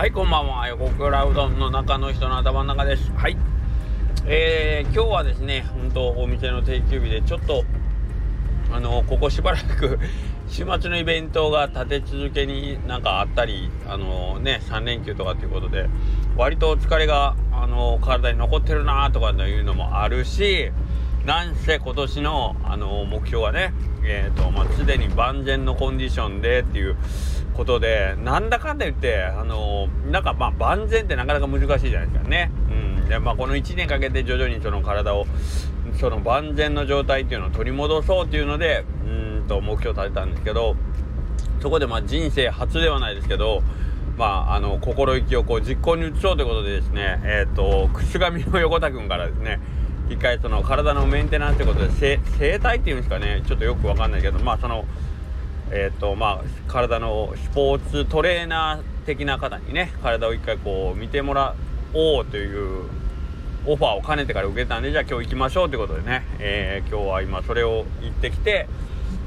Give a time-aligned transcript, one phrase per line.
[0.00, 0.66] はいこんばんは。
[0.68, 3.12] 横倉うどんの中の人の頭の中です。
[3.12, 3.36] はい。
[4.24, 7.64] えー、今日はですね本当お店の定休日でちょっと
[8.72, 9.98] あのここしばらく
[10.48, 15.90] 週末のイベントが立て続けになんかあったりあのね3連休とかっていうことで
[16.34, 20.72] 割と疲れがあの体に残ってるなとかいうのもあるし
[21.26, 26.96] なんせ今年のあの目標はねえーとまあ、すでに万全のコンディションでっていう
[27.60, 32.50] ことでなんだかんだ言ってあのなんかまあ万全ってなかなか難しいじゃないですかね。
[32.70, 35.26] うんでまあ、この1年かけて徐々にその体を
[35.98, 40.74] その万全の状態っていうのを取り戻そうっていうのでうんと目標を立てたんですけど
[41.60, 43.62] そこでまあ人生初ではないですけど
[44.16, 49.60] まあ、あの心意気をこう実行に移そうということでですねえっ、ー、と串上の横田君からですね
[50.10, 51.90] 一回その体のメンテナンスってことで
[52.38, 54.84] 整体っていうんですかねちょっとよくわかんないけどまあその
[55.70, 61.54] えっ、ー、とまあ体のスポーツトレーナー的な方にね体を一回こう見てもら
[61.94, 62.88] おうという
[63.66, 68.68] オファーを兼ねてから受けたんでじゃあ今日行きましょうということでね、えー、今日は今それを行ってきて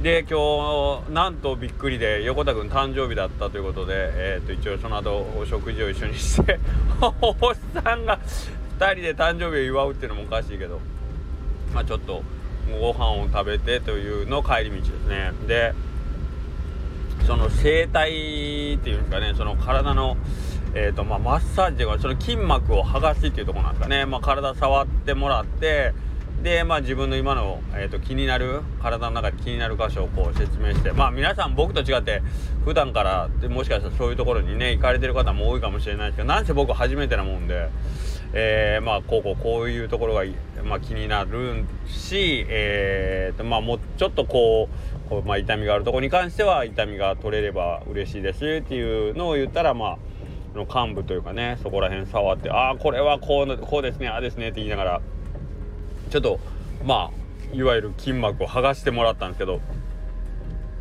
[0.01, 6.59] で今日なんとびっくりで横田君誕生日だったということで、えー、と一応その後お食事を一緒にして
[6.99, 8.19] おっさんが
[8.79, 10.79] 2人で誕生日を祝うっていうのもおかしいけど
[11.73, 12.23] まあちょっと
[12.79, 15.31] ご飯を食べてというの帰り道ですね。
[15.47, 15.73] で
[17.25, 20.17] その整体っていうんですかねその体の
[20.75, 25.93] えーとまあ、マッサージというかその筋膜を剥がすっていうところなんですかね、まあ、体触ってもらって
[26.41, 32.23] で、まあ、自分の今の、えーと、気になる体の中で気になる箇所をこう説明してまあ皆さん僕と違って
[32.65, 37.69] 普段からもしかしたらそういうところにね行かれてる方も多いかもしれないですけどなんせ僕初めてなもんで
[38.35, 40.23] えー、まあこうこうこういうところが、
[40.63, 44.75] まあ、気になるし、えーとまあ、もうちょっとこう
[45.09, 55.01] こう、まあ、痛みがあるところに関しては痛みが取れれば嬉しいですっていうのを言ったらまあの幹部というかねそこら辺触ってああこれはこうこうですねああですねって言いながら
[56.09, 56.39] ちょっと
[56.85, 59.61] まあいわゆる筋膜を剥がしてもらったんですけど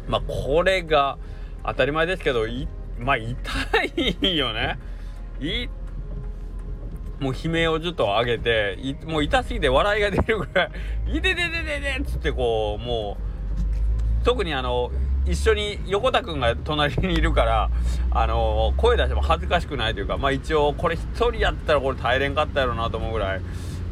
[0.09, 1.19] まあこれが
[1.65, 2.47] 当たり前ですけど
[2.99, 3.35] まあ痛
[3.97, 4.79] いよね。
[5.41, 5.71] 痛
[7.23, 10.71] もう悲鳴をずっと上げてもう痛すぎて笑いが出るぐらい
[11.07, 13.32] 「いててててて」っつってこうもう
[14.23, 14.91] 特にあの
[15.27, 17.71] 一緒に横田君が隣にいるから
[18.11, 23.41] あの声出しても恥ずかしくないというかまあ一応これ一人やったらこれ耐えれんかったやろうなと思うぐらい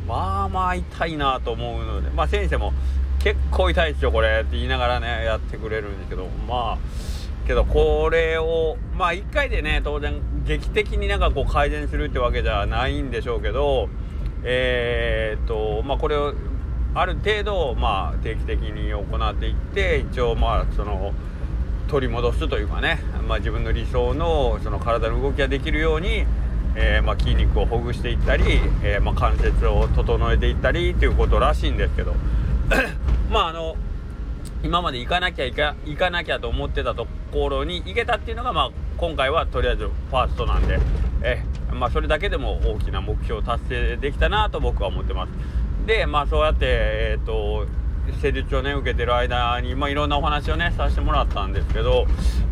[0.08, 2.72] まあまあ痛いなと思うのでまあ先生も
[3.20, 6.78] 結構痛いですよこれって言いながらねやってくれるんですけどまあ
[7.46, 13.88] けどこれをまあ1回でね当然劇的になんかこう改善するってわけじゃないんでしょうけど
[14.42, 16.34] えー、っとまあこれを
[16.94, 21.12] ある程度まあ定期的に行っていって一応まあその
[21.88, 26.24] 取り戻すというかね、まあ、自分の理想のその体の動きができるように、
[26.76, 28.44] えー、まあ筋肉をほぐしていったり、
[28.82, 32.14] えー、まあ関節を整えていったりということらしいんですけど
[33.30, 33.76] まああの
[34.62, 40.78] 今まで行かなきゃ行か行かなきゃと思ってたところに行けたっていうのが、まあ、今回はとりあえずファーストなんで、
[41.22, 45.30] えまあ、それだけでも大きな目標を達成できたなと僕は思ってます。
[45.90, 47.66] で、まあ、そうやって、えっ、ー、と
[48.22, 52.06] 施術をね受けてる間に、まあ、いろんなお話をねさせてもらったんですけど、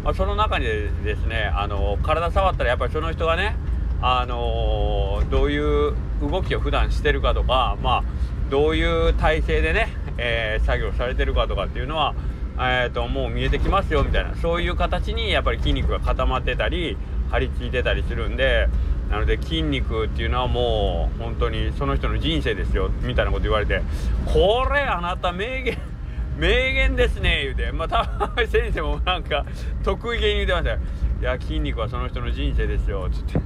[0.04, 3.56] まあ、その中にですねあの体触ったらやっぱりその人がね
[4.00, 8.04] あのどういう動きを普段してるかとかまあ
[8.50, 9.88] どういう体勢でね
[10.18, 12.14] えー、作業されてるかとかっていうのは、
[12.58, 16.98] えーと、もう見えてきますよみたいなそういう形にやっぱり筋肉が固まってたり
[17.30, 18.68] 張り付いてたりするんで
[19.10, 23.82] なので筋肉っていうのはもう本当にその人の人生ですよみたいなこと言われて
[24.26, 25.78] これあなた名言
[26.36, 27.72] 名言ですね言うて。
[27.72, 29.44] まあ多分先生もなんか
[29.82, 30.78] 得意げに言うてましたよ。
[31.20, 33.40] いや筋肉はその人の人生ですよつって。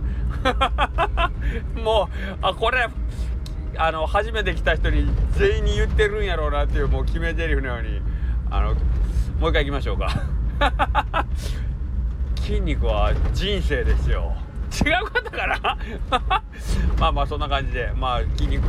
[1.80, 2.86] もうあこれ
[3.78, 8.02] あの初めて来た人に全員に言ってるんやろうなっていうもう決め台詞のように
[8.50, 8.74] あの
[9.40, 11.26] もう一回行きましょうか。
[12.42, 14.34] 筋肉は人生ですよ。
[14.84, 15.78] 違うかったかな
[16.98, 17.92] まあまあそんな感じで。
[17.94, 18.62] まあ筋肉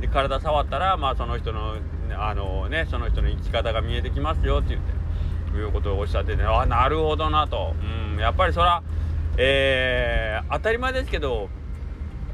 [0.00, 1.76] で体触ったらまあその人の
[2.16, 4.80] あのねその人の生き方が見えてきますよって言っ
[5.52, 7.74] ていうことをおっしゃってて、ね、あなるほどなと。
[7.82, 8.82] うんやっぱりそら
[9.36, 11.48] えー、当たり前ですけど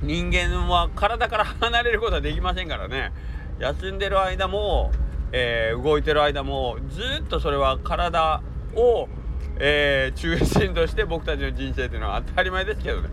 [0.02, 3.12] 人間は体から離れることはできませんからね。
[3.58, 4.90] 休んでる間も、
[5.32, 8.42] えー、動いてる間もずっとそれは体
[8.74, 9.08] を、
[9.58, 13.08] えー、中心として僕たちの人生っていうのは当たり前ですけどね。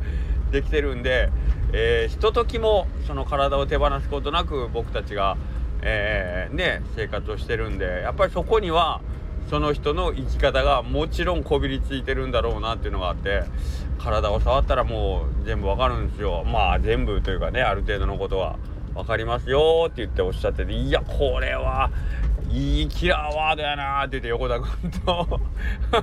[0.52, 1.30] できてるんで、
[1.74, 5.38] えー、ひとときもその体を手放すことなく僕たちが、
[5.82, 9.02] えー、ね生活をしてるんでやっぱりそこには
[9.50, 13.44] その人の生き方がもちろんこびりついてるんだろうなっていうのがあって
[13.98, 16.44] 体を触ったらもう全部わかるんですよ。
[16.46, 18.58] まあ全部というかねある程度のことは
[18.94, 21.92] 分かりますよって言っておっしゃってていやこれは
[22.52, 25.40] いいキラーワードやなって言って横田君と。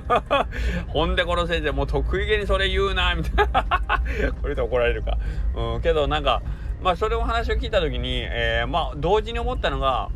[0.89, 4.01] ほんでこの先生もう得意げにそれ言うなみたいな。
[4.41, 5.17] これで怒られるか。
[5.55, 6.41] うんけどなんか
[6.81, 10.09] まあそれを話を聞いた時に、えー、まあ同時に思ったのが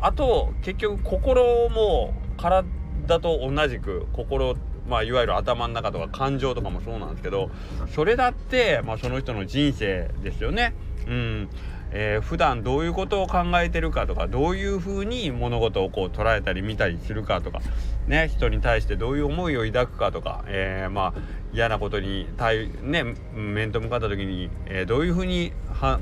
[0.00, 4.56] あと結局心も体と同じく心
[4.88, 7.50] まあ、いわゆる頭の中とか感情とかもそうなんですけど
[7.94, 10.72] それだって、まあ、その人の人生ですよね。
[11.06, 11.48] うん、
[11.90, 17.60] えー、普段どういうことを考えてるかとかどういうふうに物事をこう捉えたり見たりするかとか
[18.06, 21.20] ね人に対してどういう思いを抱くかとか、えー、まあ
[21.52, 23.04] 嫌なことに対ね
[23.34, 25.52] 面と向かった時に、えー、どういうふうに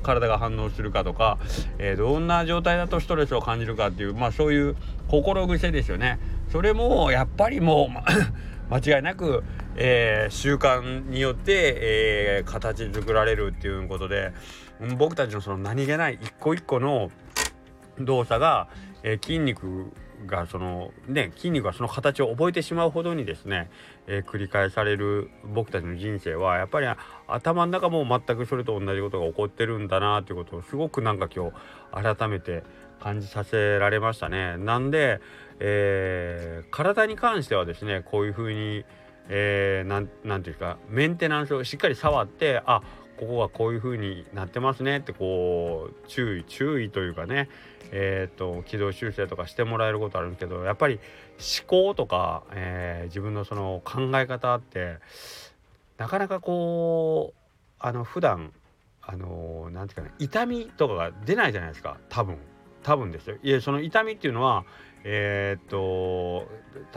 [0.03, 1.39] 体が反応するかとか、
[1.79, 4.77] え、どんな状態だとストレスを感じるかっていうまあそういう
[5.09, 6.19] 心癖ですよね。
[6.51, 9.45] それもやっぱりもう 間違いなく、
[9.77, 14.33] え、習慣によって、えー、形作られるっていうことで
[14.97, 17.11] 僕たちのその何気ない一個一個の
[17.99, 18.69] 動作が、
[19.03, 19.93] え、筋肉
[20.27, 23.71] がそのね筋肉がその形を覚えてしまうほどにですね、
[24.07, 26.87] え、繰り返される僕たちの人生はやっぱり
[27.27, 32.65] 頭の中も全くそれと同じことが起こってるんだなということをすごくなんか今日改めて
[33.01, 34.57] 感じさせられましたね。
[34.57, 35.21] なんで、
[35.61, 38.85] えー、体に関してはですねこういうふうに、
[39.29, 42.83] えー、なんなんていうかメンテナンスをしっかり触ってあ
[43.19, 47.49] ここがこういう風になってますねってこう注意注意というかね。
[47.93, 50.99] えっ、と軌道修正とかしてもらえることあるんですけどやっぱり
[51.39, 54.97] 思考とか、えー、自分のその考え方って
[55.97, 57.41] なかなかこう
[57.79, 58.53] あの普段
[59.03, 61.99] あの何て言うかな痛みとかが出ないじゃないですか。
[62.09, 62.39] 多分。
[62.83, 63.37] 多分ですよ。
[63.43, 64.65] いやその痛みっていうのは
[65.05, 66.49] えー、っと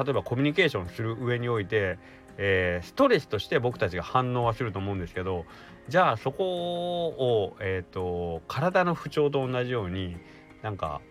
[0.04, 2.00] 例えばコミュニケーションする上において
[2.42, 5.46] えー、ストレスとして僕たちが反応はすると思うんですけど
[5.90, 10.18] じゃあそこを、えーと、体の不調と同じように
[10.62, 11.02] なんか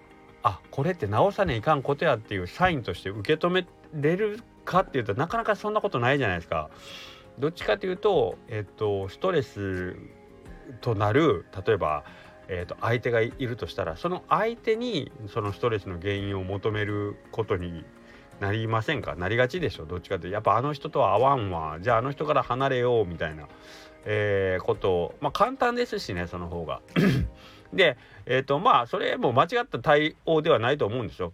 [0.43, 6.71] あこれって治さねいかんことやっていうサインとして受け止めれるかっていうとなかなかそんなことないじゃないですか。
[7.41, 9.97] どっちかというと、えっ、ー、と、ストレス
[10.81, 12.05] となる例えば、
[12.49, 17.85] えーと相手がいるとしたらその相手にそのストレスの原因を求めることに
[18.41, 19.15] なりませんか？
[19.17, 19.85] なりがちでしょ？
[19.85, 21.79] どっちかってやっぱあの人とは合わんわ。
[21.81, 23.49] じゃああの人から離れようみたいな、
[24.05, 25.15] えー、ことを。
[25.21, 26.81] まあ簡単ですしねその方が。
[27.73, 27.97] で
[28.27, 31.33] えっ、ー、とまあそれも間違った対応ではないと思うんですよ。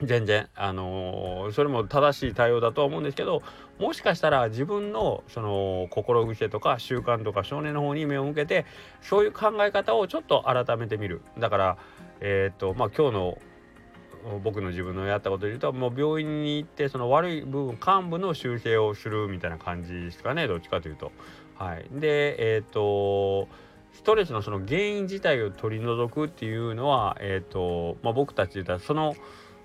[0.00, 0.48] 全然。
[0.56, 3.42] あのー、それも正しい対応だとは思うんですけど
[3.78, 8.66] もしかしたら自分のその心癖とか習慣とか少年の方に目を向けて
[9.00, 11.20] そういう考え方をちょっと改めてみる。
[11.38, 11.76] だから
[12.20, 13.38] えっ、ー、とまあ今日の
[14.42, 21.12] 僕の自分のやったことで言うともう病院に行ってその悪い部分幹部の修正をするみたいな感じですかねどっちかというと。
[21.56, 23.48] はい、でえっ、ー、と
[23.92, 29.14] ストレスのその原因自体を取り除くっていうのは、えーとまあ、僕たちで言ったらその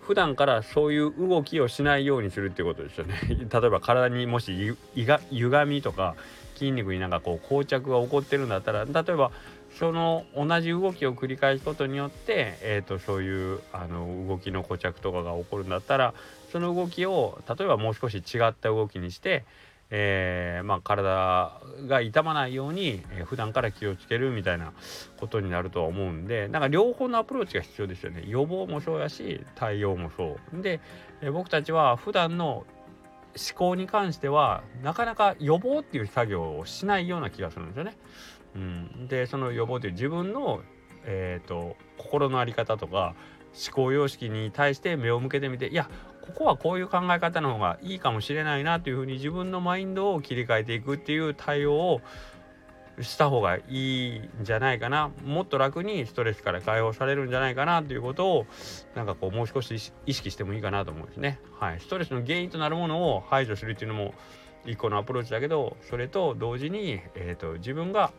[0.01, 3.19] 普段からそういう動きをしないようにするっていうことですよね。
[3.30, 6.15] 例えば体にもしゆが歪みとか
[6.56, 9.31] 筋肉になんかこう膠着が起こってるんだったら例えば
[9.78, 16.14] その同じ動きを繰り返すことによって、えーと、そういうあの動きの固着とかが起こるんだったら
[16.52, 19.46] その動きを例えばもう少し違った動きにして、
[19.89, 24.74] えー、まあ、体が痛まないように、えー、普段から気をつけるみたいな
[25.20, 30.80] ことになるとは思うんでなんか両方のアプローチが必要ですよね予防もそうやし対応もそうで、
[31.22, 32.65] えー、僕たちは普段の
[33.38, 37.96] 思考に関してはなかなか予防っていう作業をしないような気がするんですよね。
[38.58, 40.62] うん、でその予防という自分の、
[41.06, 43.14] えーと、心の在り方とか
[43.54, 45.90] 思考様式に対して目を向けてみていや
[46.22, 52.02] ここはこういう考え方の方がいいかもしれないなというふうに自分のマインドを切り替えていくっていう対応を
[53.02, 55.12] した方がいいんじゃないかな。
[55.24, 58.46] もっと楽にストレスから解放されるんじゃないかなということを
[58.96, 61.40] なんかこうもう少し意識してもいいかなと思うんですね。
[61.60, 64.14] はい、ストレスの原因となるものを排除するっていうのも
[64.66, 68.12] 一個のアプローチだけどそれと同時に、えーと自分が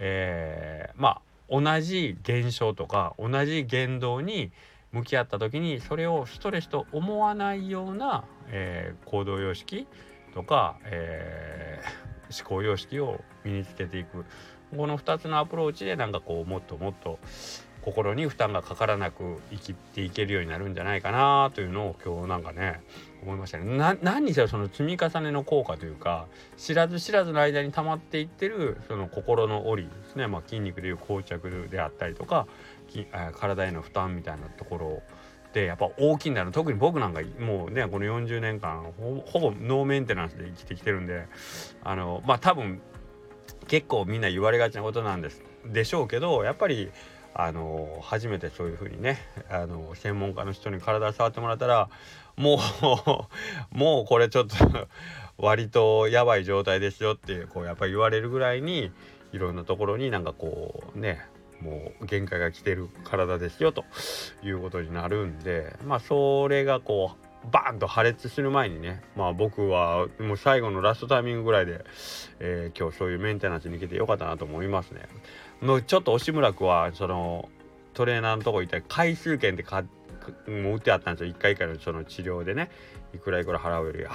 [0.00, 4.50] えー、まあ同じ現象とか同じ言動に
[4.92, 9.86] 向き合った時にそれをストレスと思わないような、えー、行動様式
[10.34, 14.24] とか、えー、思考様式を身につけていく。
[14.76, 17.18] この2つのアプローチでなんかこうもっともっと
[17.82, 22.82] 心に負担がかからなく生きていけるようになるんじゃないかなというのを今日なんかね
[23.22, 23.76] 思いましたね。
[23.76, 32.46] な何にせよその積み重ねの効果というか知らず知らずの間に溜まっていってるその心の折ですね、まあ、筋肉でいう膠着であったりとか
[33.34, 35.02] 体への負担みたいなところ
[35.52, 41.26] でやっぱ大きにな特に僕なんかもうねこの40年間ほぼノーメンテナンスで生きてきてるんで
[41.82, 42.80] あのまあ多分
[43.66, 46.90] 結構みんな言われがちなことなんですでしょうけどやっぱり
[47.34, 49.18] あの初めてそういう風にね
[49.50, 51.88] あの専門家の人に体触ってもらったら
[52.36, 52.58] も
[53.72, 54.56] う もうこれちょっと
[55.38, 58.92] 割とやばい状態ですよってこうやっぱり言われるぐらいに
[59.32, 61.20] いろんなところになんかこうね
[61.60, 63.84] もう限界が来てる体ですよと
[64.42, 71.84] いうことになるんでまあそれがこうバーンと破裂する前にねまあ僕はもう最後のラストタイミングぐらいで、
[72.38, 75.08] えー、今日そういうメンテナンスに行けてよかったなと思いますね。
[75.60, 77.48] もうちょっと押村君はその
[77.94, 79.86] トレーナーのとこ行ったら回数券ってかも
[80.46, 81.34] う売ってあったんですよ。
[81.34, 82.70] 1回1回のその治療でね。
[83.14, 84.10] いくらいくら払うよりあ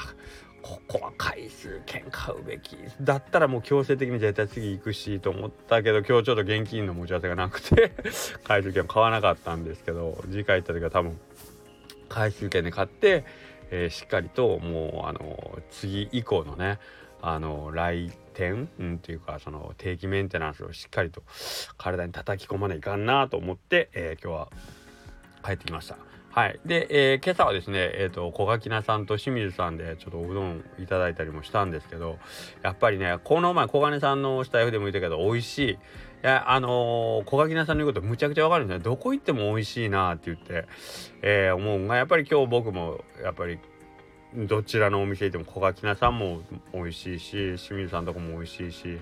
[0.62, 2.78] ここは回数券買うべき。
[3.02, 7.94] だったらもう強制的に絶対次行くしと思ったけど今日ちょっと現金の持ち合わせがなくて
[8.44, 11.20] 回数券買わなかったんですけど次回行った時は多分
[12.10, 13.26] 回数券で買って、
[13.70, 16.80] えー、しっかりともうあの次以降のね
[17.22, 21.24] あの来店、うん、っていうかその定期メンテナンスをしっかりと
[21.78, 24.50] 体に叩き込まないかんなと思って、えー、今日は
[25.44, 25.98] 帰ってきました。
[26.36, 26.60] はい。
[26.66, 32.20] で、えー、今朝はですね、えっ、ー、と、小垣菜さんと清水さんでちょっとおうどんいただいたりもしたんですけど、
[32.62, 35.72] やっぱりね、この前小金さんのスタイフでも言ったけど、美味しい。
[35.72, 35.78] い
[36.24, 38.84] や、あのー、小垣菜さんの言うことむちゃくちゃわかるんですね。
[38.84, 40.68] どこ行っても美味しいなって言って、
[41.22, 43.58] えー、思うが、やっぱり今日僕も、やっぱり、
[44.36, 46.42] どちらのお店行っても小垣菜さんも
[46.74, 49.00] 美味しいし、清水さんとこも美味しいし、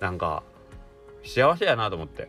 [0.00, 0.42] なんか、
[1.24, 2.28] 幸せやなと思って。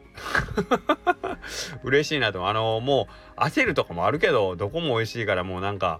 [1.83, 3.07] 嬉しいなとあのも
[3.37, 5.99] う焦るとかもあるけどどこも美味しいからもうなんか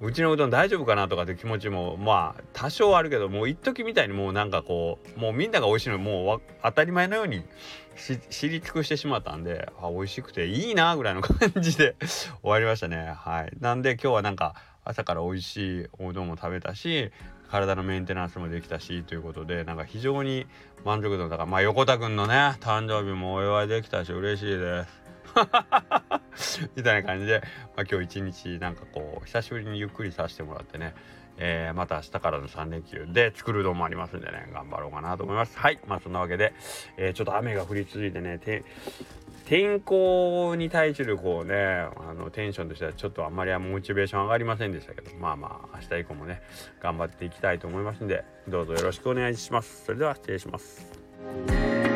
[0.00, 7.44] うちのうどん大丈夫かなとかって気持ちもまあ多少あるけどもう一時みたいにもうなんかこうもうみんなが美味しいのもう当たり前のように
[8.30, 11.96] 知り尽くしてしまったんであ美味しくていいなぐらいの感じで
[12.42, 13.14] 終わりましたね。
[13.14, 13.52] はい。
[13.60, 17.10] なんで今日はなんか朝から美味しいおうどんも食べたし
[17.50, 20.46] 体のメンテナンスもできたしということでなんか非常に
[20.84, 25.00] 満足度だからまあ横田君のね誕生日もお祝いできたし嬉しいです。
[26.76, 27.42] みたいな感じで、
[27.76, 30.94] まあ、今日一日なんかこう久しぶりにゆっくりさせてもらってね
[31.42, 35.58] えー、また明日からの3連休で作るのもありますんでね頑張ろうかなと思います。
[35.58, 35.80] はい。
[35.88, 36.52] まあそんなわけで、
[36.96, 38.38] えー、ちょっと雨が降り続いてね
[39.46, 46.42] 天候に対するこうねあのテンションとしてはちょっとあんまりモチベーション上がりませんでしたけどまあまあ明日以降もね
[46.80, 49.86] 頑張っていきたいと思いますんでどうぞよろしくお願いします。
[49.86, 51.89] それでは失礼します。